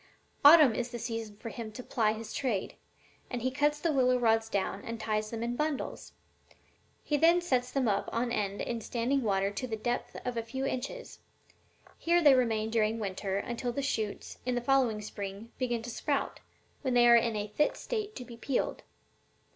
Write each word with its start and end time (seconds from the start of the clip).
Autumn 0.43 0.73
is 0.73 0.89
the 0.89 0.97
season 0.97 1.37
for 1.37 1.49
him 1.49 1.71
to 1.71 1.83
ply 1.83 2.13
his 2.13 2.33
trade, 2.33 2.73
and 3.29 3.43
he 3.43 3.51
cuts 3.51 3.79
the 3.79 3.91
willow 3.91 4.17
rods 4.17 4.49
down 4.49 4.83
and 4.83 4.99
ties 4.99 5.29
them 5.29 5.43
in 5.43 5.55
bundles. 5.55 6.13
He 7.03 7.17
then 7.17 7.39
sets 7.39 7.69
them 7.69 7.87
up 7.87 8.09
on 8.11 8.31
end 8.31 8.61
in 8.61 8.81
standing 8.81 9.21
water 9.21 9.51
to 9.51 9.67
the 9.67 9.75
depth 9.77 10.17
of 10.25 10.37
a 10.37 10.41
few 10.41 10.65
inches. 10.65 11.19
Here 11.99 12.19
they 12.23 12.33
remain 12.33 12.71
during 12.71 12.95
the 12.97 13.01
winter, 13.01 13.37
until 13.37 13.71
the 13.71 13.83
shoots, 13.83 14.39
in 14.43 14.55
the 14.55 14.59
following 14.61 15.03
spring, 15.03 15.51
begin 15.59 15.83
to 15.83 15.91
sprout, 15.91 16.39
when 16.81 16.95
they 16.95 17.07
are 17.07 17.15
in 17.15 17.35
a 17.35 17.49
fit 17.49 17.77
state 17.77 18.15
to 18.15 18.25
be 18.25 18.37
peeled. 18.37 18.81